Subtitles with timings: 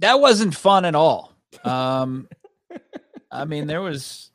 [0.00, 1.34] That wasn't fun at all.
[1.64, 2.28] Um,
[3.30, 4.30] I mean, there was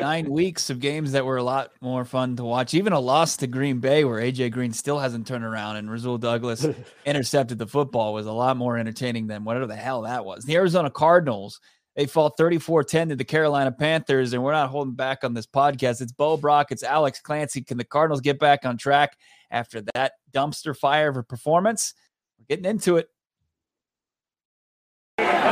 [0.00, 2.74] nine weeks of games that were a lot more fun to watch.
[2.74, 6.18] Even a loss to Green Bay, where AJ Green still hasn't turned around and Rasul
[6.18, 6.66] Douglas
[7.06, 10.44] intercepted the football, was a lot more entertaining than whatever the hell that was.
[10.44, 11.60] The Arizona Cardinals,
[11.96, 15.46] they fall 34 10 to the Carolina Panthers, and we're not holding back on this
[15.46, 16.00] podcast.
[16.00, 17.62] It's Bo Brock, it's Alex Clancy.
[17.62, 19.16] Can the Cardinals get back on track
[19.50, 21.94] after that dumpster fire of a performance?
[22.38, 23.08] We're getting into it.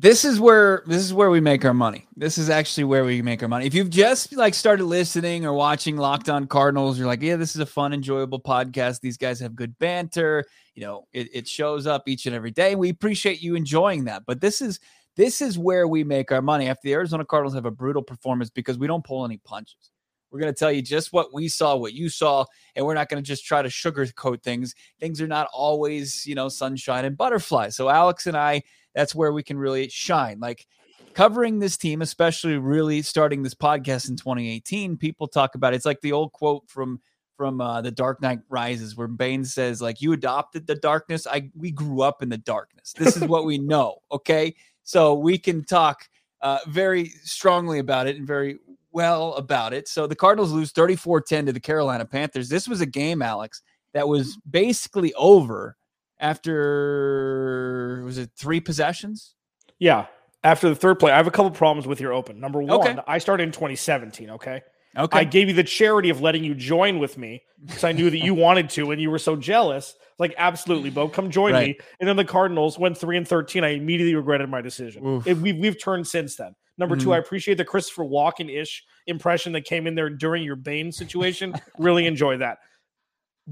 [0.00, 2.06] This is where this is where we make our money.
[2.16, 3.66] This is actually where we make our money.
[3.66, 7.54] If you've just like started listening or watching Locked On Cardinals, you're like, yeah, this
[7.54, 9.02] is a fun, enjoyable podcast.
[9.02, 10.46] These guys have good banter.
[10.74, 12.76] You know, it, it shows up each and every day.
[12.76, 14.22] We appreciate you enjoying that.
[14.26, 14.80] But this is
[15.16, 16.68] this is where we make our money.
[16.68, 19.90] After the Arizona Cardinals have a brutal performance because we don't pull any punches.
[20.30, 22.44] We're going to tell you just what we saw, what you saw,
[22.76, 24.74] and we're not going to just try to sugarcoat things.
[24.98, 27.76] Things are not always, you know, sunshine and butterflies.
[27.76, 28.62] So Alex and I
[28.94, 30.40] that's where we can really shine.
[30.40, 30.66] Like
[31.14, 35.76] covering this team, especially really starting this podcast in 2018, people talk about it.
[35.76, 37.00] it's like the old quote from
[37.36, 41.26] from uh, the Dark Knight Rises, where Bane says, "Like you adopted the darkness.
[41.26, 42.92] I we grew up in the darkness.
[42.92, 46.06] This is what we know." Okay, so we can talk
[46.42, 48.58] uh, very strongly about it and very
[48.92, 49.88] well about it.
[49.88, 52.48] So the Cardinals lose 34-10 to the Carolina Panthers.
[52.48, 53.62] This was a game, Alex,
[53.94, 54.50] that was mm-hmm.
[54.50, 55.76] basically over
[56.20, 59.34] after was it three possessions?
[59.78, 60.06] Yeah,
[60.44, 61.12] after the third play.
[61.12, 62.40] I have a couple problems with your open.
[62.40, 62.96] Number one, okay.
[63.06, 64.30] I started in 2017.
[64.30, 64.62] Okay.
[64.96, 65.18] Okay.
[65.18, 68.18] I gave you the charity of letting you join with me because I knew that
[68.18, 69.94] you wanted to and you were so jealous.
[70.18, 71.68] Like, absolutely, Bo, come join right.
[71.68, 71.78] me.
[72.00, 73.62] And then the Cardinals went three and 13.
[73.62, 75.22] I immediately regretted my decision.
[75.24, 76.54] It, we've, we've turned since then.
[76.80, 77.04] Number mm-hmm.
[77.04, 80.90] two, I appreciate the Christopher Walken ish impression that came in there during your Bane
[80.90, 81.54] situation.
[81.78, 82.58] really enjoy that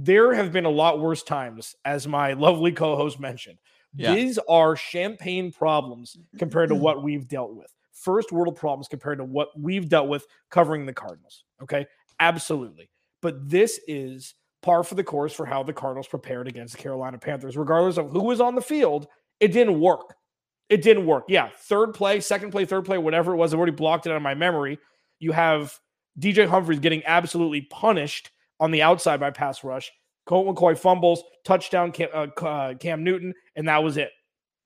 [0.04, 3.58] there have been a lot worse times, as my lovely co host mentioned.
[3.94, 4.14] Yeah.
[4.14, 7.74] These are champagne problems compared to what we've dealt with.
[7.92, 11.44] First world problems compared to what we've dealt with covering the Cardinals.
[11.62, 11.86] Okay.
[12.20, 12.90] Absolutely.
[13.22, 17.18] But this is par for the course for how the Cardinals prepared against the Carolina
[17.18, 19.08] Panthers, regardless of who was on the field.
[19.40, 20.14] It didn't work.
[20.68, 21.24] It didn't work.
[21.28, 21.50] Yeah.
[21.56, 24.22] Third play, second play, third play, whatever it was, I've already blocked it out of
[24.22, 24.78] my memory.
[25.18, 25.78] You have
[26.18, 28.30] DJ Humphries getting absolutely punished
[28.60, 29.90] on the outside by pass rush.
[30.26, 34.10] Colt McCoy fumbles, touchdown Cam, uh, uh, Cam Newton, and that was it.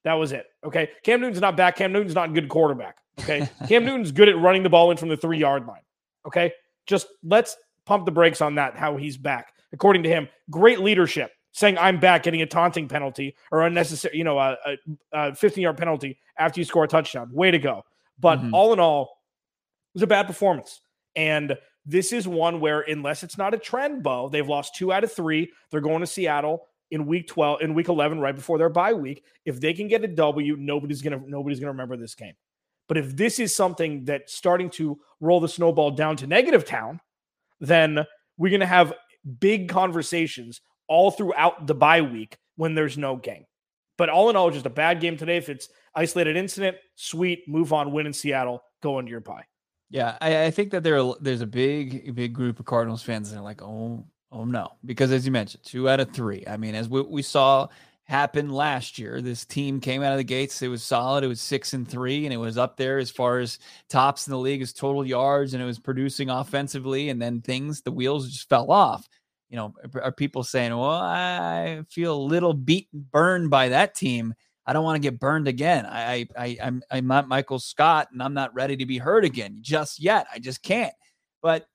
[0.05, 0.47] That was it.
[0.65, 0.91] Okay.
[1.05, 1.77] Cam Newton's not back.
[1.77, 2.97] Cam Newton's not a good quarterback.
[3.21, 3.49] Okay.
[3.69, 5.83] Cam Newton's good at running the ball in from the three yard line.
[6.27, 6.53] Okay.
[6.87, 9.53] Just let's pump the brakes on that, how he's back.
[9.73, 14.25] According to him, great leadership, saying I'm back, getting a taunting penalty or unnecessary, you
[14.25, 14.39] know,
[15.13, 17.31] a 15 yard penalty after you score a touchdown.
[17.33, 17.85] Way to go.
[18.19, 18.55] But mm-hmm.
[18.55, 19.03] all in all,
[19.95, 20.81] it was a bad performance.
[21.15, 25.05] And this is one where, unless it's not a trend, Bo, they've lost two out
[25.05, 25.51] of three.
[25.71, 29.25] They're going to Seattle in week 12, in week 11, right before their bye week.
[29.45, 32.35] If they can get a W, nobody's gonna nobody's gonna remember this game.
[32.87, 37.01] But if this is something that's starting to roll the snowball down to negative town,
[37.61, 38.05] then
[38.37, 38.93] we're gonna have
[39.41, 40.61] big conversations
[40.93, 43.47] all throughout the bye week when there's no game.
[43.97, 45.39] But all in all, just a bad game today.
[45.39, 49.45] If it's isolated incident, sweet, move on, win in Seattle, go into your bye.
[49.89, 53.31] Yeah, I, I think that there are, there's a big big group of Cardinals fans
[53.31, 56.45] that are like, oh, oh no, because as you mentioned, two out of three.
[56.47, 57.69] I mean, as we, we saw
[58.05, 60.61] happen last year, this team came out of the gates.
[60.61, 61.25] It was solid.
[61.25, 64.31] It was six and three, and it was up there as far as tops in
[64.31, 67.09] the league as total yards, and it was producing offensively.
[67.09, 69.09] And then things, the wheels just fell off.
[69.53, 74.35] You know, are people saying, "Well, I feel a little beaten, burned by that team"?
[74.67, 75.85] I don't want to get burned again.
[75.87, 79.59] I, I, I'm, I'm not Michael Scott, and I'm not ready to be hurt again
[79.61, 80.27] just yet.
[80.33, 80.95] I just can't.
[81.43, 81.67] But,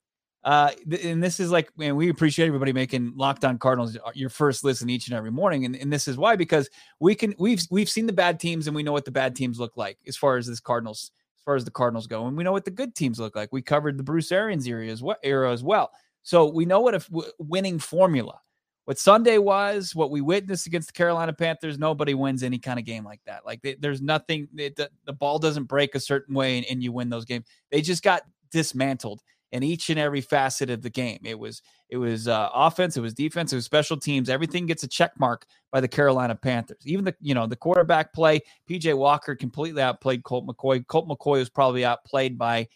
[0.44, 0.72] uh,
[1.04, 4.64] and this is like, man, we appreciate everybody making Locked On Cardinals uh, your first
[4.64, 6.70] listen each and every morning, and, and this is why because
[7.00, 9.60] we can, we've, we've seen the bad teams, and we know what the bad teams
[9.60, 12.44] look like as far as this Cardinals, as far as the Cardinals go, and we
[12.46, 13.50] know what the good teams look like.
[13.52, 15.92] We covered the Bruce Arians era as well, era as well.
[16.28, 17.02] So we know what a
[17.40, 18.42] winning formula
[18.88, 22.86] what Sunday was, what we witnessed against the Carolina Panthers, nobody wins any kind of
[22.86, 23.46] game like that.
[23.46, 26.94] Like they, there's nothing, the, the, ball doesn't break a certain way and, and, you
[26.94, 27.48] win those games.
[27.70, 29.22] They just got dismantled
[29.52, 31.20] in each and every facet of the game.
[31.26, 34.30] It was it was uh, offense, it was defense, it was special teams.
[34.30, 36.84] Everything gets a check mark by the Carolina Panthers.
[36.86, 38.40] Even the you know the quarterback play,
[38.70, 40.88] PJ Walker completely outplayed Colt McCoy.
[40.88, 42.70] Colt McCoy was probably outplayed by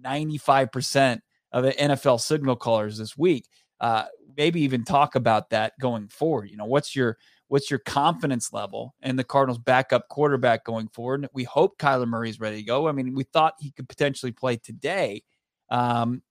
[0.00, 1.22] 95 percent
[1.56, 3.48] of the NFL signal callers this week.
[3.80, 4.04] Uh,
[4.36, 6.50] maybe even talk about that going forward.
[6.50, 7.16] You know, what's your
[7.48, 11.26] what's your confidence level in the Cardinals' backup quarterback going forward?
[11.32, 12.88] We hope Kyler Murray is ready to go.
[12.88, 15.22] I mean, we thought he could potentially play today.
[15.70, 16.22] Um,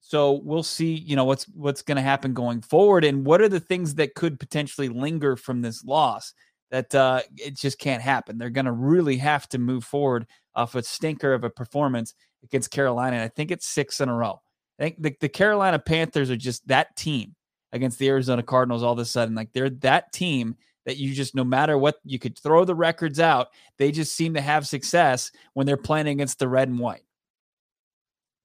[0.00, 3.48] so we'll see, you know, what's what's going to happen going forward, and what are
[3.48, 6.34] the things that could potentially linger from this loss
[6.72, 8.38] that uh, it just can't happen.
[8.38, 12.72] They're going to really have to move forward off a stinker of a performance against
[12.72, 13.16] Carolina.
[13.16, 14.40] And I think it's six in a row.
[14.78, 17.34] I think the, the Carolina Panthers are just that team
[17.72, 19.34] against the Arizona Cardinals all of a sudden.
[19.34, 20.56] Like they're that team
[20.86, 23.48] that you just, no matter what, you could throw the records out.
[23.78, 27.04] They just seem to have success when they're playing against the red and white.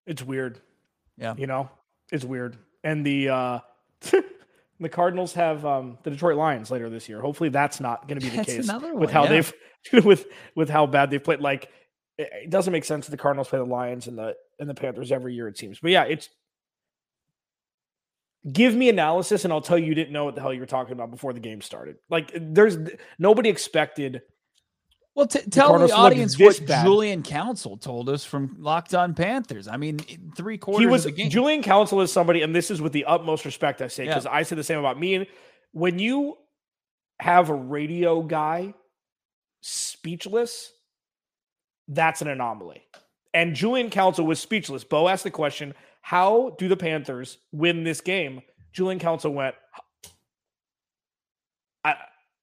[0.06, 0.60] It's weird.
[1.18, 1.36] Yeah.
[1.38, 1.70] You know,
[2.12, 2.58] it's weird.
[2.84, 3.60] And the uh
[4.80, 7.22] the Cardinals have um the Detroit Lions later this year.
[7.22, 9.30] Hopefully that's not going to be the that's case one, with how yeah.
[9.30, 9.54] they've
[10.06, 10.26] with
[10.56, 11.42] with how bad they've played.
[11.42, 11.70] Like
[12.20, 15.12] it, doesn't make sense that the Cardinals play the Lions and the and the Panthers
[15.12, 15.80] every year it seems.
[15.80, 16.30] But yeah, it's
[18.52, 20.66] give me analysis and I'll tell you you didn't know what the hell you were
[20.66, 21.98] talking about before the game started.
[22.10, 22.78] Like there's
[23.18, 24.22] nobody expected
[25.16, 26.86] well, t- tell the, the audience what bad.
[26.86, 29.68] Julian Council told us from Locked On Panthers.
[29.68, 30.00] I mean,
[30.36, 30.80] three quarters.
[30.80, 34.06] He was Julian Council is somebody, and this is with the utmost respect I say
[34.06, 34.32] because yeah.
[34.32, 35.16] I say the same about me.
[35.16, 35.28] And
[35.74, 36.38] when you
[37.20, 38.74] have a radio guy
[39.62, 40.72] speechless,
[41.90, 42.82] that's an anomaly.
[43.34, 44.84] And Julian Council was speechless.
[44.84, 48.42] Bo asked the question, "How do the Panthers win this game?"
[48.72, 49.56] Julian Council went,
[51.84, 51.96] I,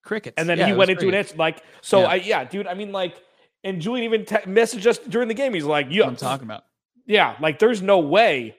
[0.02, 0.34] crickets.
[0.36, 2.06] And then yeah, he went into an answer like, so yeah.
[2.06, 3.16] I, yeah, dude, I mean, like,
[3.64, 5.54] and Julian even te- messaged us during the game.
[5.54, 6.64] He's like, yeah, I'm talking about.
[7.06, 7.36] Yeah.
[7.40, 8.56] Like, there's no way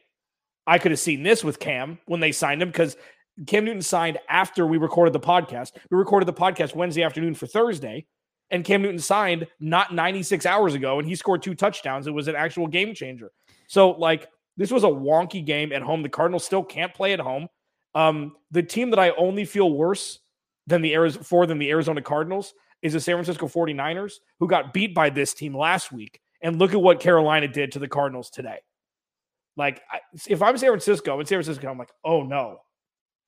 [0.66, 2.98] I could have seen this with Cam when they signed him because
[3.46, 5.72] Cam Newton signed after we recorded the podcast.
[5.90, 8.06] We recorded the podcast Wednesday afternoon for Thursday,
[8.50, 12.08] and Cam Newton signed not 96 hours ago, and he scored two touchdowns.
[12.08, 13.32] It was an actual game changer.
[13.68, 16.02] So, like, this was a wonky game at home.
[16.02, 17.48] The Cardinals still can't play at home.
[17.94, 20.20] Um, the team that I only feel worse
[20.66, 24.74] than the Arizona for than the Arizona Cardinals is the San Francisco 49ers who got
[24.74, 26.20] beat by this team last week.
[26.42, 28.60] And look at what Carolina did to the Cardinals today.
[29.56, 29.82] Like
[30.28, 32.60] if I'm San Francisco and San Francisco, I'm like, oh no,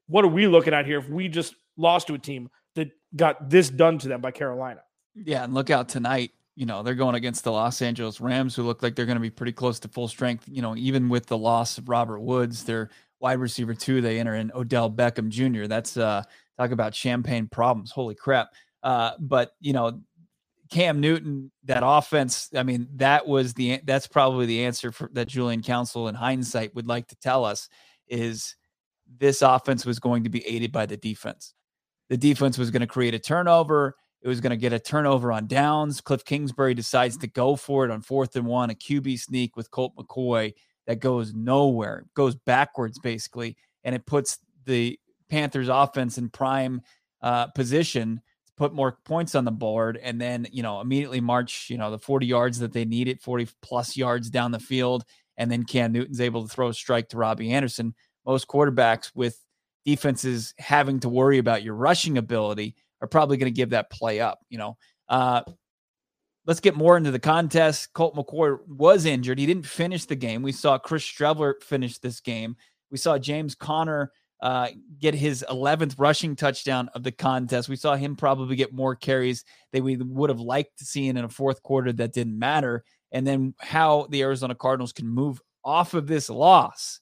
[0.07, 3.49] what are we looking at here if we just lost to a team that got
[3.49, 4.81] this done to them by Carolina?
[5.25, 6.31] Yeah, and look out tonight.
[6.55, 9.21] You know, they're going against the Los Angeles Rams, who look like they're going to
[9.21, 10.45] be pretty close to full strength.
[10.47, 12.89] You know, even with the loss of Robert Woods, their
[13.19, 15.67] wide receiver two, they enter in Odell Beckham Jr.
[15.67, 16.23] That's uh
[16.59, 17.89] Talk about champagne problems.
[17.89, 18.49] Holy crap.
[18.83, 20.01] Uh, but, you know,
[20.69, 25.29] Cam Newton, that offense, I mean, that was the that's probably the answer for that
[25.29, 27.69] Julian Council in hindsight would like to tell us
[28.09, 28.57] is
[29.17, 31.53] this offense was going to be aided by the defense.
[32.09, 33.95] The defense was going to create a turnover.
[34.21, 36.01] It was going to get a turnover on downs.
[36.01, 39.71] Cliff Kingsbury decides to go for it on fourth and one, a QB sneak with
[39.71, 40.53] Colt McCoy
[40.87, 44.99] that goes nowhere, goes backwards basically, and it puts the
[45.29, 46.81] Panthers offense in prime
[47.21, 51.69] uh, position to put more points on the board and then, you know, immediately march,
[51.69, 55.05] you know, the 40 yards that they needed, 40 plus yards down the field.
[55.37, 57.95] And then Cam Newton's able to throw a strike to Robbie Anderson.
[58.25, 59.39] Most quarterbacks with
[59.85, 64.19] defenses having to worry about your rushing ability are probably going to give that play
[64.19, 64.77] up, you know.
[65.07, 65.41] Uh,
[66.45, 67.93] let's get more into the contest.
[67.93, 69.39] Colt McCoy was injured.
[69.39, 70.41] He didn't finish the game.
[70.41, 72.55] We saw Chris Streveler finish this game.
[72.91, 74.69] We saw James Conner uh,
[74.99, 77.69] get his 11th rushing touchdown of the contest.
[77.69, 81.17] We saw him probably get more carries that we would have liked to see in
[81.17, 82.83] a fourth quarter that didn't matter.
[83.11, 86.99] And then how the Arizona Cardinals can move off of this loss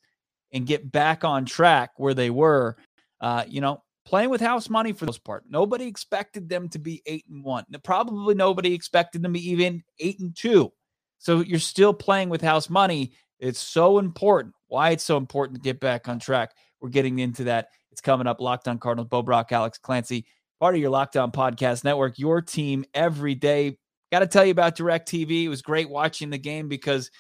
[0.51, 2.77] and get back on track where they were,
[3.21, 5.43] uh, you know, playing with house money for the most part.
[5.49, 7.65] Nobody expected them to be eight and one.
[7.83, 10.71] Probably nobody expected them to be even eight and two.
[11.17, 13.11] So you're still playing with house money.
[13.37, 14.55] It's so important.
[14.69, 16.53] Why it's so important to get back on track.
[16.79, 17.67] We're getting into that.
[17.91, 18.39] It's coming up.
[18.39, 20.25] Locked On Cardinals, Bo Brock, Alex Clancy,
[20.57, 23.77] part of your Locked On Podcast Network, your team every day.
[24.09, 25.43] Got to tell you about DirecTV.
[25.43, 27.11] It was great watching the game because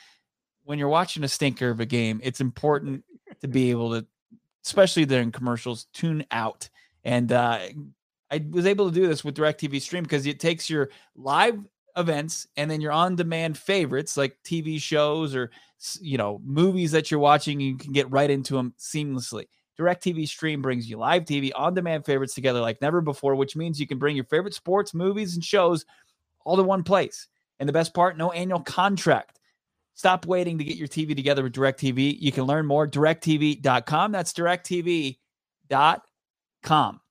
[0.63, 3.03] when you're watching a stinker of a game, it's important
[3.41, 4.07] to be able to,
[4.65, 6.69] especially during commercials, tune out.
[7.07, 7.59] And uh,
[8.29, 11.57] I was able to do this with DirecTV Stream because it takes your live
[11.95, 15.49] events and then your on-demand favorites like TV shows or
[16.01, 19.45] you know movies that you're watching you can get right into them seamlessly.
[19.79, 23.87] DirecTV Stream brings you live TV on-demand favorites together like never before which means you
[23.87, 25.85] can bring your favorite sports movies and shows
[26.43, 27.27] all to one place.
[27.59, 29.39] And the best part no annual contract.
[29.95, 32.17] Stop waiting to get your TV together with DirecTV.
[32.19, 34.11] You can learn more directv.com.
[34.11, 34.33] that's
[36.67, 37.01] directv.com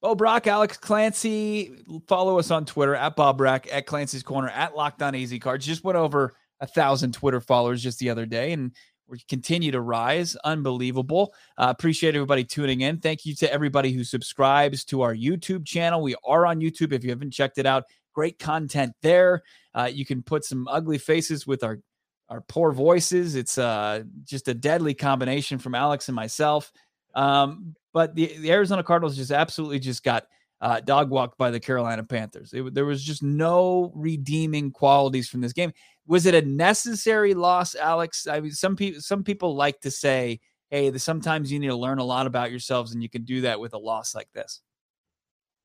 [0.00, 1.72] Bo Brock, Alex Clancy.
[2.06, 5.66] Follow us on Twitter at Bob Brack, at Clancy's Corner, at Locked On AZ Cards.
[5.66, 8.70] Just went over a thousand Twitter followers just the other day, and
[9.08, 10.36] we continue to rise.
[10.44, 11.34] Unbelievable.
[11.56, 12.98] Uh, appreciate everybody tuning in.
[12.98, 16.00] Thank you to everybody who subscribes to our YouTube channel.
[16.00, 16.92] We are on YouTube.
[16.92, 17.82] If you haven't checked it out,
[18.12, 19.42] great content there.
[19.74, 21.80] Uh, you can put some ugly faces with our
[22.28, 23.34] our poor voices.
[23.34, 26.70] It's uh, just a deadly combination from Alex and myself.
[27.14, 30.28] Um, but the, the Arizona Cardinals just absolutely just got
[30.60, 32.52] uh, dog walked by the Carolina Panthers.
[32.52, 35.72] It, there was just no redeeming qualities from this game.
[36.06, 38.28] Was it a necessary loss, Alex?
[38.28, 40.38] I mean, some people some people like to say,
[40.70, 43.58] "Hey, sometimes you need to learn a lot about yourselves, and you can do that
[43.58, 44.60] with a loss like this."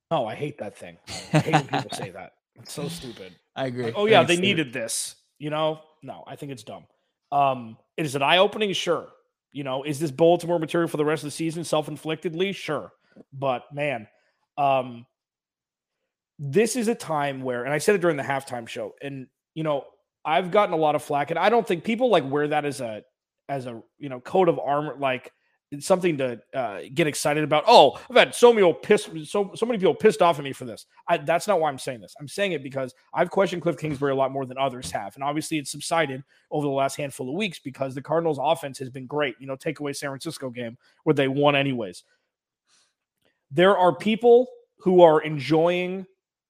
[0.09, 0.97] Oh, I hate that thing.
[1.33, 2.31] I hate when people say that.
[2.55, 3.35] It's so stupid.
[3.55, 3.83] I agree.
[3.83, 5.17] Like, oh yeah, they needed this.
[5.37, 6.85] You know, no, I think it's dumb.
[7.31, 8.73] Um, is it eye opening?
[8.73, 9.09] Sure.
[9.53, 12.53] You know, is this Baltimore material for the rest of the season self inflictedly?
[12.53, 12.91] Sure.
[13.31, 14.07] But man,
[14.57, 15.05] um,
[16.39, 19.63] this is a time where, and I said it during the halftime show, and you
[19.63, 19.85] know,
[20.25, 22.81] I've gotten a lot of flack, and I don't think people like wear that as
[22.81, 23.03] a
[23.47, 25.31] as a you know coat of armor, like
[25.73, 27.63] it's something to uh, get excited about.
[27.67, 30.65] Oh, I've had so many pissed, so so many people pissed off at me for
[30.65, 30.85] this.
[31.07, 32.13] I, that's not why I'm saying this.
[32.19, 35.23] I'm saying it because I've questioned Cliff Kingsbury a lot more than others have, and
[35.23, 39.07] obviously it's subsided over the last handful of weeks because the Cardinals' offense has been
[39.07, 39.35] great.
[39.39, 42.03] You know, take away San Francisco game where they won anyways.
[43.49, 46.05] There are people who are enjoying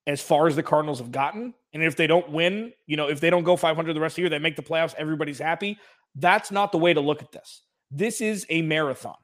[0.05, 1.53] as far as the Cardinals have gotten.
[1.71, 4.15] And if they don't win, you know, if they don't go 500 the rest of
[4.17, 5.77] the year, they make the playoffs, everybody's happy.
[6.15, 7.61] That's not the way to look at this.
[7.95, 9.15] This is a marathon.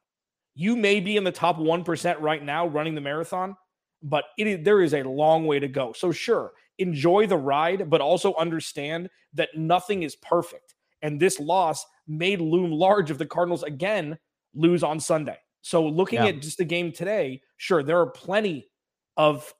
[0.53, 3.55] You may be in the top 1% right now running the marathon,
[4.03, 5.91] but it is, there is a long way to go.
[5.93, 10.75] So, sure, enjoy the ride, but also understand that nothing is perfect.
[11.01, 14.19] And this loss may loom large if the Cardinals again
[14.53, 15.37] lose on Sunday.
[15.61, 16.27] So, looking yeah.
[16.27, 18.69] at just the game today, sure, there are plenty
[19.17, 19.51] of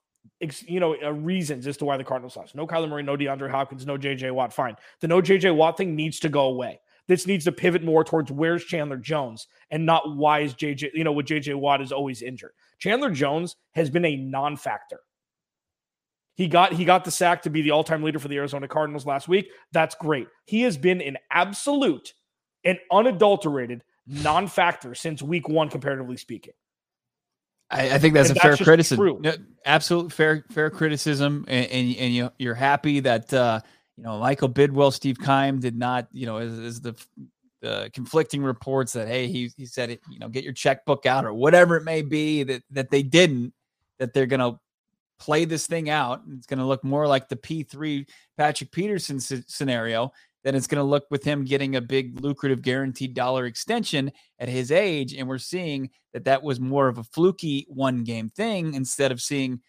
[0.68, 2.56] you know, uh, reasons as to why the Cardinals lost.
[2.56, 4.54] No Kyler Murray, no DeAndre Hopkins, no JJ Watt.
[4.54, 4.75] Fine.
[5.01, 6.80] The no JJ Watt thing needs to go away.
[7.10, 11.04] This needs to pivot more towards where's Chandler Jones and not why is JJ, you
[11.04, 12.51] know, what JJ Watt is always injured.
[12.78, 15.00] Chandler Jones has been a non-factor.
[16.36, 19.08] He got he got the sack to be the all-time leader for the Arizona Cardinals
[19.08, 19.50] last week.
[19.72, 20.28] That's great.
[20.46, 22.13] He has been an absolute
[22.63, 26.54] and unadulterated non-factor since week 1 comparatively speaking.
[27.72, 29.22] I, I think that's and a that's fair criticism.
[29.22, 29.34] No,
[29.66, 33.62] absolute fair fair criticism, and and, and you you're happy that uh,
[34.00, 36.96] you know Michael Bidwill, Steve Keim did not you know is, as the
[37.62, 41.25] the conflicting reports that hey he he said it you know get your checkbook out
[41.25, 43.53] or whatever it may be that that they didn't
[43.98, 44.58] that they're gonna
[45.20, 46.22] play this thing out.
[46.32, 50.13] It's gonna look more like the P three Patrick Peterson scenario
[50.44, 54.48] than it's going to look with him getting a big lucrative guaranteed dollar extension at
[54.48, 55.13] his age.
[55.13, 59.22] And we're seeing that that was more of a fluky one game thing instead of
[59.22, 59.60] seeing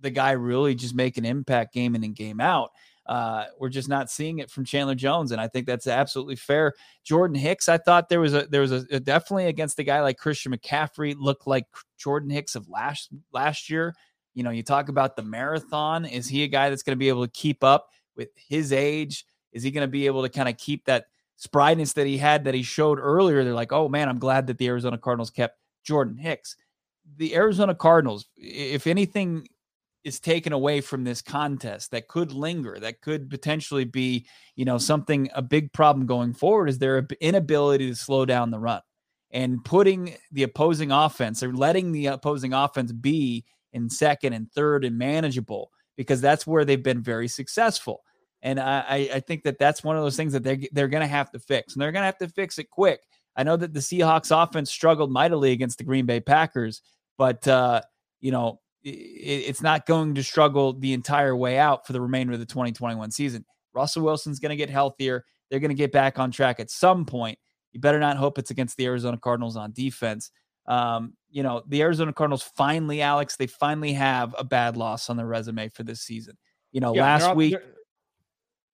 [0.00, 2.70] the guy really just make an impact game in and game out.
[3.06, 6.74] Uh, we're just not seeing it from Chandler Jones, and I think that's absolutely fair.
[7.02, 10.18] Jordan Hicks, I thought there was a there was a, definitely against a guy like
[10.18, 11.66] Christian McCaffrey looked like
[11.98, 13.94] Jordan Hicks of last last year.
[14.34, 16.04] You know, you talk about the marathon.
[16.04, 19.24] Is he a guy that's going to be able to keep up with his age?
[19.52, 22.44] Is he going to be able to kind of keep that spryness that he had
[22.44, 23.42] that he showed earlier?
[23.42, 26.56] They're like, oh man, I'm glad that the Arizona Cardinals kept Jordan Hicks.
[27.16, 29.48] The Arizona Cardinals, if anything
[30.02, 34.26] is taken away from this contest that could linger, that could potentially be,
[34.56, 38.58] you know, something a big problem going forward is their inability to slow down the
[38.58, 38.80] run
[39.30, 44.84] and putting the opposing offense or letting the opposing offense be in second and third
[44.84, 48.02] and manageable because that's where they've been very successful.
[48.42, 51.06] And I, I think that that's one of those things that they're, they're going to
[51.06, 53.00] have to fix, and they're going to have to fix it quick.
[53.36, 56.80] I know that the Seahawks offense struggled mightily against the Green Bay Packers,
[57.18, 57.82] but, uh,
[58.18, 62.38] you know, it's not going to struggle the entire way out for the remainder of
[62.38, 63.44] the 2021 season.
[63.74, 65.24] Russell Wilson's going to get healthier.
[65.50, 67.38] They're going to get back on track at some point.
[67.72, 70.30] You better not hope it's against the Arizona Cardinals on defense.
[70.66, 75.16] Um, you know, the Arizona Cardinals finally, Alex, they finally have a bad loss on
[75.16, 76.36] their resume for this season.
[76.72, 77.56] You know, yeah, last week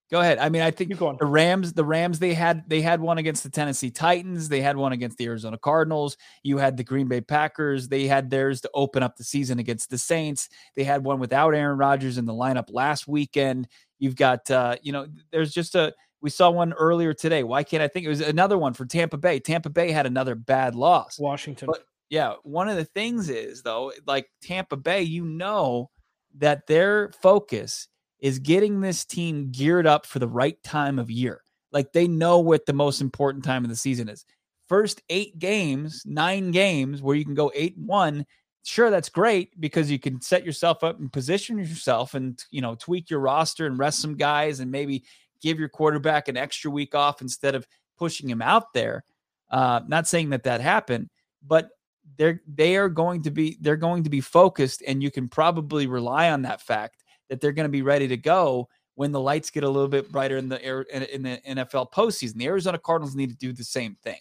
[0.08, 0.38] Go ahead.
[0.38, 3.50] I mean, I think the Rams, the Rams, they had they had one against the
[3.50, 4.48] Tennessee Titans.
[4.48, 6.16] They had one against the Arizona Cardinals.
[6.44, 7.88] You had the Green Bay Packers.
[7.88, 10.48] They had theirs to open up the season against the Saints.
[10.76, 13.66] They had one without Aaron Rodgers in the lineup last weekend.
[13.98, 15.92] You've got, uh, you know, there's just a.
[16.20, 17.42] We saw one earlier today.
[17.42, 19.40] Why can't I think it was another one for Tampa Bay?
[19.40, 21.18] Tampa Bay had another bad loss.
[21.18, 21.66] Washington.
[21.66, 25.90] But yeah, one of the things is though, like Tampa Bay, you know
[26.38, 27.88] that their focus
[28.20, 31.42] is getting this team geared up for the right time of year.
[31.72, 34.24] Like they know what the most important time of the season is.
[34.68, 38.26] First eight games, nine games where you can go eight one.
[38.64, 42.74] Sure, that's great because you can set yourself up and position yourself and you know
[42.74, 45.04] tweak your roster and rest some guys and maybe
[45.40, 49.04] give your quarterback an extra week off instead of pushing him out there.
[49.50, 51.08] Uh, not saying that that happened,
[51.46, 51.68] but
[52.16, 55.86] they're they are going to be they're going to be focused, and you can probably
[55.86, 59.50] rely on that fact that they're going to be ready to go when the lights
[59.50, 62.34] get a little bit brighter in the air in the NFL postseason.
[62.34, 64.18] The Arizona Cardinals need to do the same thing.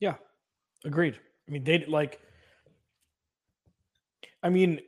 [0.00, 0.14] Yeah,
[0.84, 1.18] agreed.
[1.48, 2.20] I mean, they like.
[4.42, 4.80] I mean,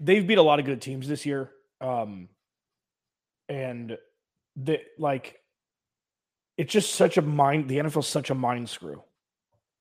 [0.00, 1.50] they've beat a lot of good teams this year,
[1.80, 2.28] um,
[3.48, 3.98] and
[4.56, 5.40] they like.
[6.56, 7.68] It's just such a mind.
[7.68, 9.02] The NFL's such a mind screw,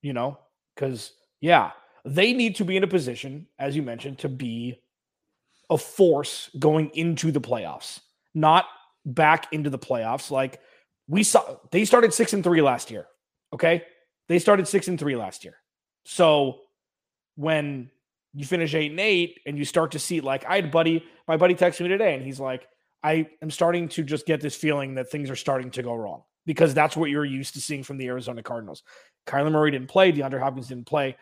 [0.02, 0.38] you know,
[0.76, 1.72] because yeah,
[2.04, 4.82] they need to be in a position, as you mentioned, to be
[5.70, 8.00] a force going into the playoffs,
[8.34, 8.66] not
[9.06, 10.32] back into the playoffs.
[10.32, 10.60] Like
[11.08, 13.08] we saw, they started six and three last year.
[13.54, 13.84] Okay.
[14.28, 15.56] They started six and three last year.
[16.06, 16.62] So
[17.36, 17.92] when
[18.34, 21.38] you finish eight and eight and you start to see, like, I had buddy, my
[21.38, 22.68] buddy texted me today and he's like,
[23.04, 26.24] I am starting to just get this feeling that things are starting to go wrong
[26.46, 28.84] because that's what you're used to seeing from the Arizona Cardinals.
[29.28, 31.16] Kyler Murray didn't play, DeAndre Hopkins didn't play.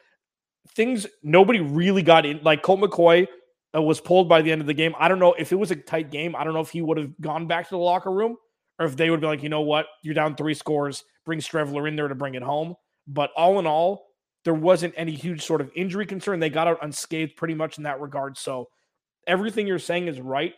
[0.76, 2.40] Things nobody really got in.
[2.42, 3.28] Like Colt McCoy
[3.76, 4.94] Uh, was pulled by the end of the game.
[5.00, 6.36] I don't know if it was a tight game.
[6.36, 8.38] I don't know if he would have gone back to the locker room
[8.80, 11.88] or if they would be like, you know what, you're down three scores, bring Streveler
[11.88, 12.76] in there to bring it home.
[13.08, 14.08] But all in all,
[14.46, 16.40] there wasn't any huge sort of injury concern.
[16.40, 18.38] They got out unscathed pretty much in that regard.
[18.38, 18.70] So
[19.28, 20.54] everything you're saying is right.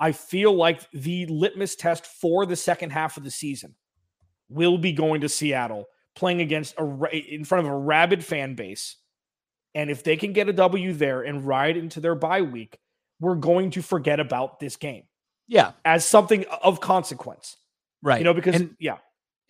[0.00, 3.74] I feel like the litmus test for the second half of the season
[4.48, 8.96] will be going to Seattle playing against a in front of a rabid fan base
[9.74, 12.78] and if they can get a W there and ride into their bye week,
[13.20, 15.04] we're going to forget about this game.
[15.46, 15.72] Yeah.
[15.84, 17.56] As something of consequence.
[18.02, 18.18] Right.
[18.18, 18.98] You know, because, and, yeah.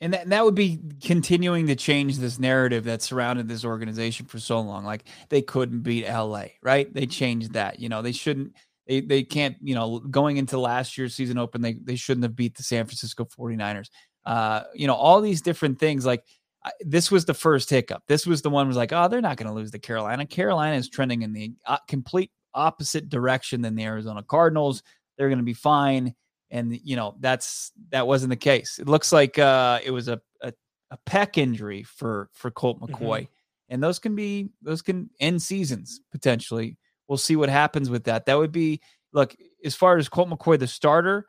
[0.01, 4.27] And that, and that would be continuing to change this narrative that surrounded this organization
[4.27, 4.85] for so long.
[4.85, 6.93] Like they couldn't beat LA, right?
[6.93, 7.81] They changed that.
[7.81, 8.55] You know, they shouldn't,
[8.87, 12.37] they, they can't, you know, going into last year's season open, they, they shouldn't have
[12.37, 13.89] beat the San Francisco 49ers.
[14.25, 16.23] Uh, you know, all these different things like
[16.81, 18.03] this was the first hiccup.
[18.09, 20.27] This was the one was like, oh, they're not going to lose to Carolina.
[20.27, 24.83] Carolina is trending in the uh, complete opposite direction than the Arizona Cardinals.
[25.17, 26.15] They're going to be fine,
[26.51, 28.79] and you know that's that wasn't the case.
[28.79, 30.53] It looks like uh, it was a, a,
[30.91, 32.95] a pec injury for for Colt mm-hmm.
[32.95, 33.73] McCoy, mm-hmm.
[33.75, 36.77] and those can be those can end seasons potentially.
[37.09, 38.27] We'll see what happens with that.
[38.27, 38.81] That would be
[39.13, 41.27] look as far as Colt McCoy the starter.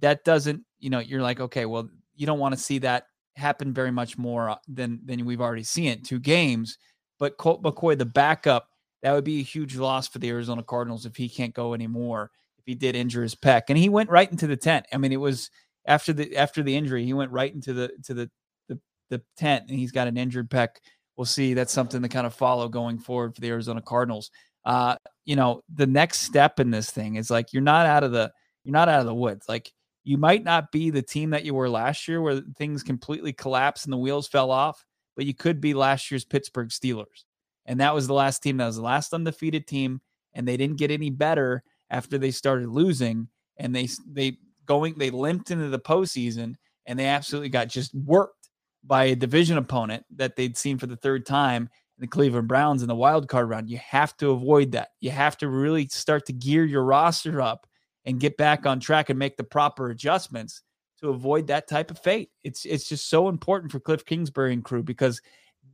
[0.00, 3.72] That doesn't you know you're like okay well you don't want to see that happen
[3.72, 6.04] very much more uh, than than we've already seen it.
[6.04, 6.78] Two games,
[7.18, 8.68] but Colt McCoy, the backup,
[9.02, 12.30] that would be a huge loss for the Arizona Cardinals if he can't go anymore.
[12.58, 14.86] If he did injure his pec, and he went right into the tent.
[14.92, 15.50] I mean, it was
[15.86, 18.30] after the after the injury, he went right into the to the
[18.68, 18.78] the,
[19.10, 20.68] the tent, and he's got an injured pec.
[21.16, 21.54] We'll see.
[21.54, 24.30] That's something to kind of follow going forward for the Arizona Cardinals.
[24.64, 28.12] Uh, you know, the next step in this thing is like you're not out of
[28.12, 28.30] the
[28.64, 29.46] you're not out of the woods.
[29.48, 29.72] Like
[30.04, 33.86] you might not be the team that you were last year where things completely collapsed
[33.86, 34.84] and the wheels fell off,
[35.16, 37.24] but you could be last year's Pittsburgh Steelers.
[37.66, 40.00] And that was the last team that was the last undefeated team.
[40.34, 43.28] And they didn't get any better after they started losing.
[43.58, 46.54] And they, they, going, they limped into the postseason
[46.86, 48.48] and they absolutely got just worked
[48.84, 52.88] by a division opponent that they'd seen for the third time the Cleveland Browns in
[52.88, 53.70] the wild card round.
[53.70, 54.88] You have to avoid that.
[55.00, 57.68] You have to really start to gear your roster up
[58.04, 60.62] and get back on track and make the proper adjustments
[61.00, 62.30] to avoid that type of fate.
[62.42, 65.20] It's it's just so important for Cliff Kingsbury and crew because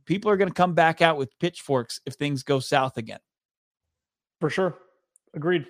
[0.05, 3.19] people are going to come back out with pitchforks if things go south again.
[4.39, 4.77] For sure.
[5.33, 5.67] Agreed.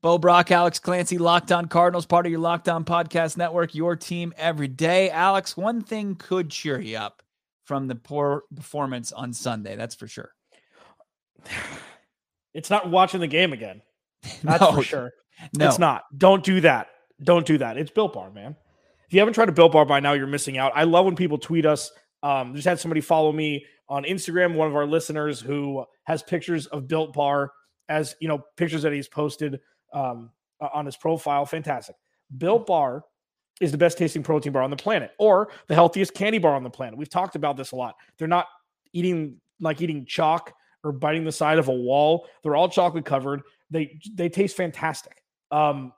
[0.00, 3.96] Bo Brock, Alex Clancy, Locked On Cardinals, part of your Locked On Podcast Network, your
[3.96, 5.10] team every day.
[5.10, 7.22] Alex, one thing could cheer you up
[7.64, 9.76] from the poor performance on Sunday.
[9.76, 10.32] That's for sure.
[12.54, 13.82] It's not watching the game again.
[14.42, 15.12] That's no, for sure.
[15.54, 16.04] No, it's not.
[16.16, 16.88] Don't do that.
[17.22, 17.76] Don't do that.
[17.76, 18.56] It's Built Bar, man.
[19.06, 20.72] If you haven't tried a Built Bar by now, you're missing out.
[20.74, 21.90] I love when people tweet us.
[22.22, 26.66] Um, just had somebody follow me on Instagram, one of our listeners who has pictures
[26.66, 27.50] of Built Bar
[27.88, 29.60] as you know, pictures that he's posted
[29.92, 31.46] um, on his profile.
[31.46, 31.96] Fantastic.
[32.36, 33.04] Built Bar
[33.60, 36.62] is the best tasting protein bar on the planet, or the healthiest candy bar on
[36.62, 36.98] the planet.
[36.98, 37.96] We've talked about this a lot.
[38.18, 38.46] They're not
[38.92, 40.52] eating like eating chalk
[40.84, 42.28] or biting the side of a wall.
[42.42, 43.42] They're all chocolate covered.
[43.70, 45.22] They they taste fantastic.
[45.50, 45.92] Um,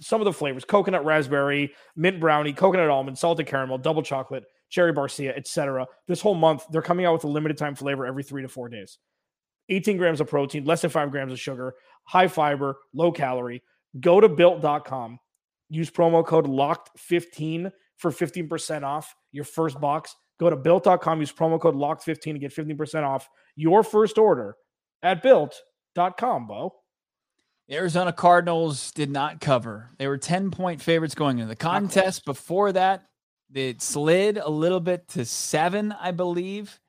[0.00, 4.92] some of the flavors: coconut raspberry, mint brownie, coconut almond, salted caramel, double chocolate, cherry
[4.92, 5.86] barcia, etc.
[6.06, 8.68] This whole month, they're coming out with a limited time flavor every three to four
[8.68, 8.98] days.
[9.70, 11.74] 18 grams of protein, less than five grams of sugar,
[12.04, 13.62] high fiber, low calorie.
[14.00, 15.18] Go to built.com,
[15.68, 20.14] use promo code LOCKED15 for 15% off your first box.
[20.38, 24.56] Go to built.com, use promo code LOCKED15 to get 15% off your first order
[25.02, 26.74] at built.com, Bo.
[27.68, 29.90] The Arizona Cardinals did not cover.
[29.98, 32.24] They were 10 point favorites going into the contest.
[32.24, 33.04] Before that,
[33.54, 36.80] it slid a little bit to seven, I believe,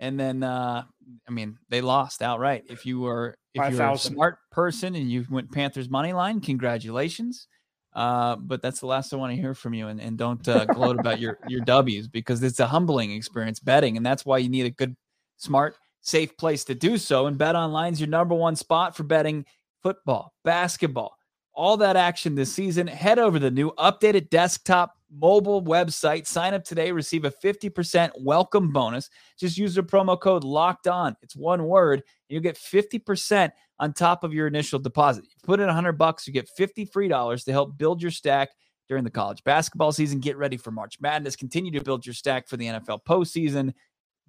[0.00, 0.84] and then uh,
[1.28, 2.64] I mean they lost outright.
[2.68, 6.40] If you were if 5, you're a smart person and you went Panthers money line,
[6.40, 7.46] congratulations.
[7.94, 10.64] Uh, but that's the last I want to hear from you, and, and don't uh,
[10.64, 14.48] gloat about your your W's because it's a humbling experience betting, and that's why you
[14.48, 14.96] need a good,
[15.36, 17.26] smart, safe place to do so.
[17.26, 19.44] And Bet Online is your number one spot for betting
[19.84, 21.14] football, basketball,
[21.52, 22.86] all that action this season.
[22.86, 26.26] Head over to the new updated desktop mobile website.
[26.26, 29.10] Sign up today, receive a 50% welcome bonus.
[29.38, 31.14] Just use the promo code locked on.
[31.22, 35.24] It's one word, and you'll get 50% on top of your initial deposit.
[35.24, 38.48] You put in 100 bucks, you get 50 free dollars to help build your stack
[38.88, 40.18] during the college basketball season.
[40.18, 41.36] Get ready for March Madness.
[41.36, 43.74] Continue to build your stack for the NFL postseason.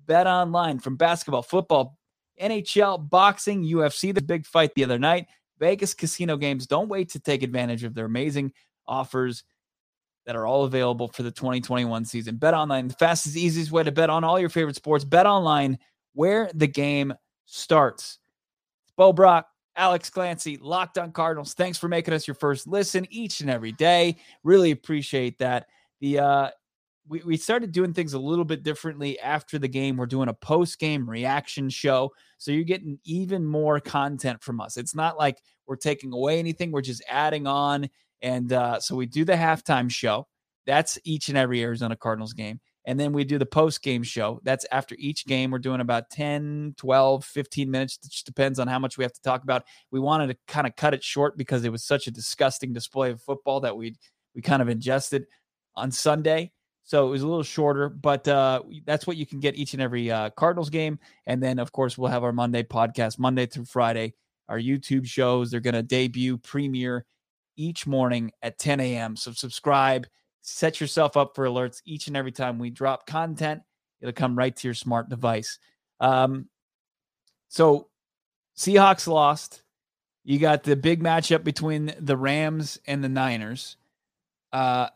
[0.06, 1.98] Bet online from basketball, football,
[2.42, 5.28] NHL, boxing, UFC, the big fight the other night.
[5.60, 6.68] Vegas casino games.
[6.68, 8.52] Don't wait to take advantage of their amazing
[8.88, 9.44] offers
[10.26, 12.38] that are all available for the 2021 season.
[12.38, 15.04] Bet online, the fastest, easiest way to bet on all your favorite sports.
[15.04, 15.78] Bet online,
[16.14, 17.14] where the game
[17.46, 18.18] starts.
[18.84, 21.54] It's Bo Brock, Alex Clancy, Locked on Cardinals.
[21.54, 24.16] Thanks for making us your first listen each and every day.
[24.44, 25.68] Really appreciate that.
[26.02, 26.50] The uh
[27.08, 29.98] we, we started doing things a little bit differently after the game.
[29.98, 32.12] We're doing a post game reaction show.
[32.38, 34.78] So you're getting even more content from us.
[34.78, 37.90] It's not like we're taking away anything, we're just adding on
[38.22, 40.28] and uh, so we do the halftime show.
[40.66, 42.60] That's each and every Arizona Cardinals game.
[42.88, 44.40] And then we do the post game show.
[44.44, 45.52] That's after each game.
[45.52, 48.00] We're doing about 10, 12, 15 minutes.
[48.04, 49.64] It just depends on how much we have to talk about.
[49.92, 53.12] We wanted to kind of cut it short because it was such a disgusting display
[53.12, 53.96] of football that we
[54.36, 55.26] we kind of ingested
[55.76, 56.52] on Sunday.
[56.86, 59.82] So it was a little shorter, but uh, that's what you can get each and
[59.82, 61.00] every uh, Cardinals game.
[61.26, 64.14] And then, of course, we'll have our Monday podcast, Monday through Friday,
[64.48, 65.50] our YouTube shows.
[65.50, 67.06] They're going to debut, premiere
[67.58, 69.16] each morning at 10 a.m.
[69.16, 70.06] So subscribe,
[70.44, 73.64] set yourself up for alerts each and every time we drop content.
[74.00, 75.58] It'll come right to your smart device.
[76.00, 76.50] Um,
[77.48, 77.88] so
[78.56, 79.64] Seahawks lost.
[80.24, 83.78] You got the big matchup between the Rams and the Niners.
[84.54, 84.90] Uh,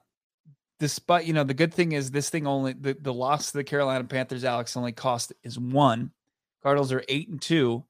[0.80, 3.64] despite you know the good thing is this thing only the, the loss to the
[3.64, 6.12] Carolina Panthers, Alex only cost is one.
[6.64, 7.84] Cardinals are eight and two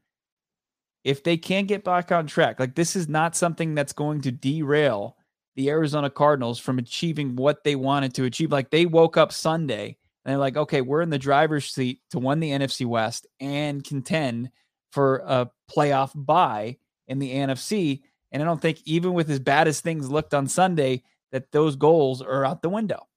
[1.04, 4.32] if they can't get back on track, like this is not something that's going to
[4.32, 5.16] derail
[5.56, 8.52] the Arizona Cardinals from achieving what they wanted to achieve.
[8.52, 12.20] Like they woke up Sunday and they're like, okay, we're in the driver's seat to
[12.20, 14.52] win the NFC West and contend
[14.92, 18.02] for a playoff bye in the NFC.
[18.32, 21.76] And I don't think even with as bad as things looked on Sunday, that those
[21.76, 23.08] goals are out the window.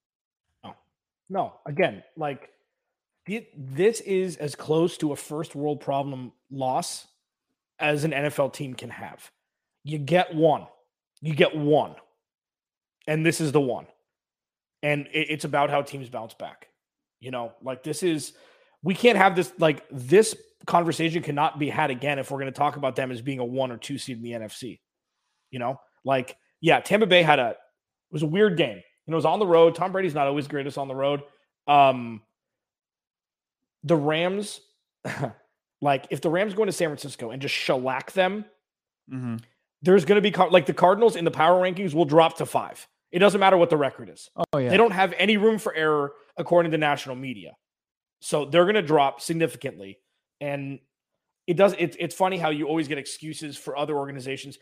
[0.64, 0.74] No,
[1.28, 1.54] no.
[1.66, 2.50] Again, like
[3.26, 7.06] this is as close to a first world problem loss
[7.78, 9.30] as an NFL team can have.
[9.84, 10.66] You get one.
[11.20, 11.94] You get one.
[13.06, 13.86] And this is the one.
[14.82, 16.68] And it's about how teams bounce back.
[17.20, 18.32] You know, like this is,
[18.82, 20.34] we can't have this, like, this
[20.66, 23.44] conversation cannot be had again if we're going to talk about them as being a
[23.44, 24.80] one or two seed in the NFC.
[25.52, 27.56] You know, like, yeah, Tampa Bay had a, it
[28.12, 28.76] was a weird game.
[28.76, 29.74] You know, it was on the road.
[29.74, 31.22] Tom Brady's not always greatest on the road.
[31.66, 32.22] Um,
[33.82, 34.60] the Rams,
[35.82, 38.46] Like if the Rams go into San Francisco and just shellac them,
[39.12, 39.36] mm-hmm.
[39.82, 42.86] there's going to be like the Cardinals in the power rankings will drop to five.
[43.10, 44.30] It doesn't matter what the record is.
[44.54, 47.56] Oh yeah, they don't have any room for error according to national media,
[48.20, 49.98] so they're going to drop significantly.
[50.40, 50.78] And
[51.48, 51.74] it does.
[51.78, 54.58] It's it's funny how you always get excuses for other organizations.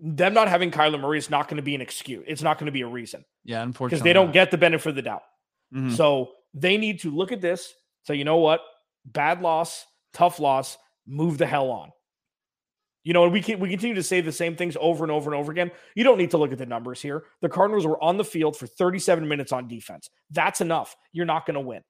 [0.00, 2.24] Them not having Kyler Murray is not going to be an excuse.
[2.26, 3.24] It's not going to be a reason.
[3.44, 5.22] Yeah, unfortunately, because they don't get the benefit of the doubt.
[5.74, 5.94] Mm-hmm.
[5.94, 7.72] So they need to look at this.
[8.02, 8.60] Say, you know what?
[9.06, 11.90] Bad loss tough loss, move the hell on.
[13.02, 15.30] You know, and we can, we continue to say the same things over and over
[15.30, 15.70] and over again.
[15.94, 17.24] You don't need to look at the numbers here.
[17.42, 20.08] The Cardinals were on the field for 37 minutes on defense.
[20.30, 20.96] That's enough.
[21.12, 21.82] You're not going to win.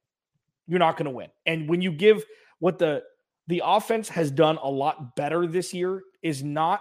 [0.67, 1.29] You're not going to win.
[1.47, 2.25] And when you give
[2.59, 3.05] what the
[3.47, 6.81] the offense has done a lot better this year is not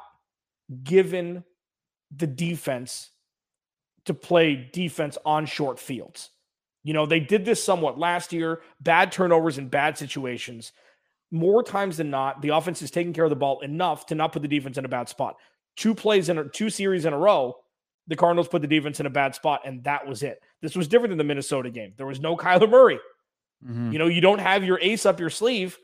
[0.83, 1.43] given
[2.15, 3.09] the defense
[4.05, 6.29] to play defense on short fields.
[6.83, 10.73] You know, they did this somewhat last year, bad turnovers in bad situations
[11.33, 14.31] more times than not, the offense is taking care of the ball enough to not
[14.31, 15.37] put the defense in a bad spot.
[15.75, 17.55] Two plays in a, two series in a row,
[18.05, 20.39] the Cardinals put the defense in a bad spot, and that was it.
[20.61, 21.93] This was different than the Minnesota game.
[21.97, 22.99] There was no Kyler Murray.
[23.65, 23.93] Mm-hmm.
[23.93, 25.75] You know, you don't have your ace up your sleeve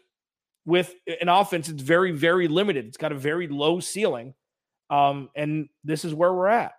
[0.65, 1.67] with an offense.
[1.67, 2.85] It's very, very limited.
[2.85, 4.35] It's got a very low ceiling.
[4.89, 6.73] Um, and this is where we're at.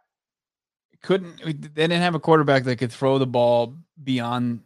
[1.02, 4.60] Couldn't they didn't have a quarterback that could throw the ball beyond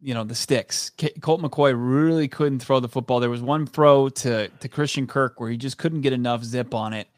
[0.00, 0.90] you know the sticks.
[1.20, 3.20] Colt McCoy really couldn't throw the football.
[3.20, 6.74] There was one throw to to Christian Kirk where he just couldn't get enough zip
[6.74, 7.08] on it.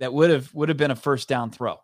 [0.00, 1.78] That would have would have been a first down throw.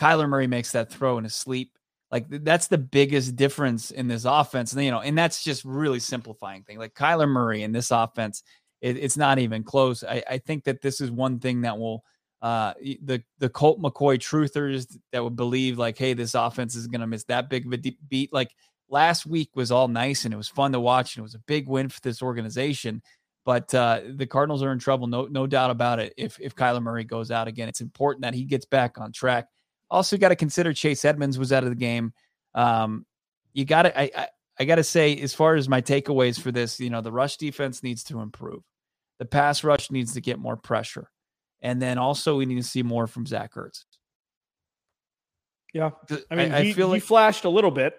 [0.00, 1.76] Kyler Murray makes that throw in his sleep.
[2.10, 4.72] Like that's the biggest difference in this offense.
[4.72, 6.78] And you know, and that's just really simplifying thing.
[6.78, 8.42] Like Kyler Murray in this offense,
[8.80, 10.02] it, it's not even close.
[10.02, 12.02] I, I think that this is one thing that will
[12.42, 17.06] uh the the Colt McCoy truthers that would believe like, hey, this offense is gonna
[17.06, 18.32] miss that big of a deep beat.
[18.32, 18.50] Like
[18.88, 21.40] last week was all nice and it was fun to watch and it was a
[21.40, 23.02] big win for this organization.
[23.44, 26.12] But uh, the Cardinals are in trouble, no no doubt about it.
[26.16, 29.46] If if Kyler Murray goes out again, it's important that he gets back on track.
[29.90, 32.12] Also, got to consider Chase Edmonds was out of the game.
[32.54, 33.06] Um,
[33.52, 34.28] you got to I, I
[34.60, 37.38] I got to say, as far as my takeaways for this, you know, the rush
[37.38, 38.62] defense needs to improve.
[39.18, 41.10] The pass rush needs to get more pressure,
[41.62, 43.84] and then also we need to see more from Zach Ertz.
[45.72, 45.90] Yeah,
[46.30, 47.94] I mean, I, he, I feel like he flashed a little bit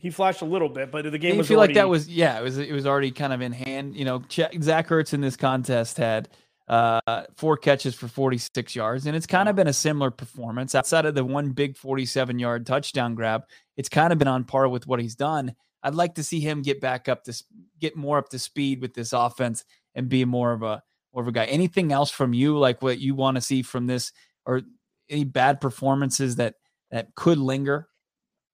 [0.00, 1.46] he flashed a little bit, but the game was.
[1.46, 1.74] feel already...
[1.74, 3.94] like that was yeah, it was it was already kind of in hand.
[3.94, 6.28] You know, Zach Ertz in this contest had
[6.68, 11.04] uh, four catches for 46 yards, and it's kind of been a similar performance outside
[11.04, 13.42] of the one big 47 yard touchdown grab.
[13.76, 15.54] It's kind of been on par with what he's done.
[15.82, 17.44] I'd like to see him get back up to
[17.78, 20.82] get more up to speed with this offense and be more of a
[21.14, 21.44] a guy.
[21.46, 24.12] Anything else from you, like what you want to see from this,
[24.44, 24.62] or
[25.08, 26.54] any bad performances that
[26.90, 27.88] that could linger?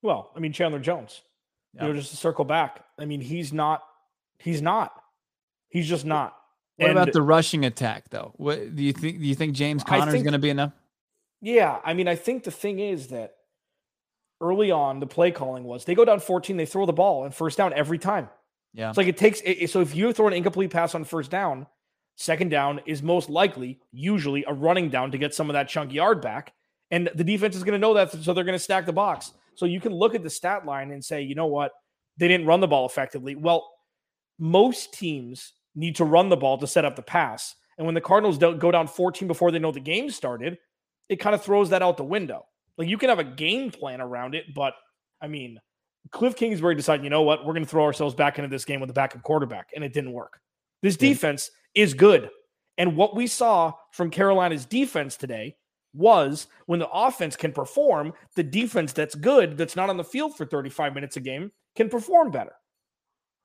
[0.02, 1.22] Well, I mean Chandler Jones.
[1.74, 2.84] You know, just to circle back.
[2.98, 3.82] I mean, he's not.
[4.38, 4.92] He's not.
[5.68, 6.36] He's just not.
[6.76, 8.32] What and, about the rushing attack, though?
[8.36, 9.18] What do you think?
[9.18, 10.72] Do you think James Conner is going to be enough?
[11.42, 13.34] Yeah, I mean, I think the thing is that
[14.40, 17.34] early on, the play calling was they go down 14, they throw the ball and
[17.34, 18.28] first down every time.
[18.72, 19.40] Yeah, it's like it takes.
[19.44, 21.66] It, so if you throw an incomplete pass on first down,
[22.16, 25.92] second down is most likely, usually, a running down to get some of that chunk
[25.92, 26.52] yard back,
[26.90, 29.33] and the defense is going to know that, so they're going to stack the box.
[29.55, 31.72] So you can look at the stat line and say, you know what?
[32.18, 33.35] They didn't run the ball effectively.
[33.35, 33.68] Well,
[34.38, 37.55] most teams need to run the ball to set up the pass.
[37.79, 40.59] And when the Cardinals don't go down 14 before they know the game started,
[41.09, 42.46] it kind of throws that out the window.
[42.79, 44.74] Like you can have a game plan around it, but
[45.20, 45.61] I mean,
[46.11, 48.81] Cliff Kingsbury decided, you know what, we're going to throw ourselves back into this game
[48.81, 50.40] with a backup quarterback, and it didn't work.
[50.83, 52.30] This defense is good.
[52.78, 55.56] And what we saw from Carolina's defense today
[55.94, 60.36] was when the offense can perform, the defense that's good, that's not on the field
[60.36, 62.52] for 35 minutes a game, can perform better.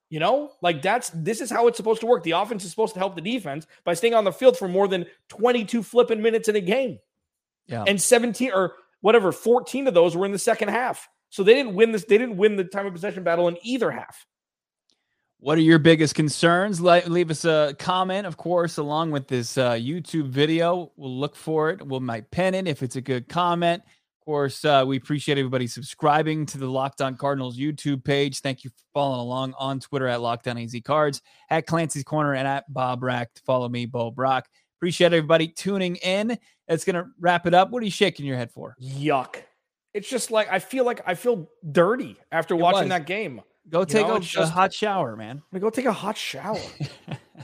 [0.10, 2.24] You know, like that's this is how it's supposed to work.
[2.24, 4.90] The offense is supposed to help the defense by staying on the field for more
[4.90, 7.00] than 22 flipping minutes in a game.
[7.68, 7.86] Yeah.
[7.88, 11.08] And 17 or whatever, 14 of those were in the second half.
[11.30, 13.90] So they didn't win this, they didn't win the time of possession battle in either
[13.90, 14.26] half.
[15.44, 16.80] What are your biggest concerns?
[16.80, 20.92] leave us a comment, of course, along with this uh, YouTube video.
[20.98, 21.84] We'll look for it.
[21.84, 23.82] We'll might pin it if it's a good comment.
[23.82, 28.42] Of course, uh, we appreciate everybody subscribing to the Locked On Cardinals YouTube page.
[28.42, 32.36] Thank you for following along on Twitter at Locked On AZ Cards, at Clancy's Corner,
[32.36, 33.34] and at Bob Rack.
[33.34, 34.48] To follow me, Bo Brock.
[34.78, 36.38] Appreciate everybody tuning in.
[36.68, 37.72] It's gonna wrap it up.
[37.72, 38.76] What are you shaking your head for?
[38.80, 39.38] Yuck!
[39.96, 42.90] It's just like I feel like I feel dirty after it watching was.
[42.90, 43.42] that game.
[43.72, 45.42] Go take know, a, just, a, hot shower, man.
[45.58, 46.60] go take a hot shower.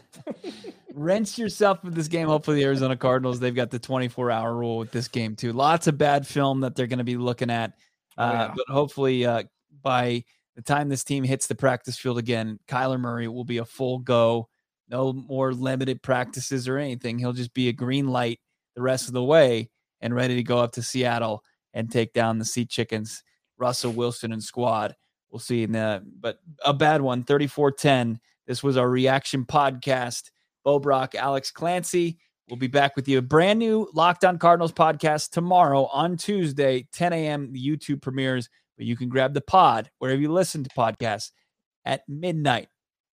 [0.93, 2.27] Rinse yourself with this game.
[2.27, 5.53] Hopefully, the Arizona Cardinals they've got the 24 hour rule with this game too.
[5.53, 7.73] Lots of bad film that they're going to be looking at,
[8.17, 8.53] oh, uh, oh, yeah.
[8.55, 9.43] but hopefully uh,
[9.81, 10.25] by
[10.57, 13.99] the time this team hits the practice field again, Kyler Murray will be a full
[13.99, 14.49] go.
[14.89, 17.19] No more limited practices or anything.
[17.19, 18.39] He'll just be a green light
[18.75, 19.69] the rest of the way
[20.01, 23.23] and ready to go up to Seattle and take down the Sea Chickens,
[23.57, 24.95] Russell Wilson and squad.
[25.37, 28.17] We'll see in the but a bad one, 34-10.
[28.47, 30.31] This was our reaction podcast.
[30.63, 32.17] Bo Brock, Alex Clancy.
[32.49, 33.19] We'll be back with you.
[33.19, 37.53] A brand new Locked On Cardinals podcast tomorrow on Tuesday, 10 a.m.
[37.53, 41.29] The YouTube premieres, but you can grab the pod wherever you listen to podcasts
[41.85, 42.69] at midnight.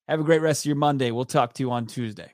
[0.08, 1.10] Have a great rest of your Monday.
[1.10, 2.33] We'll talk to you on Tuesday.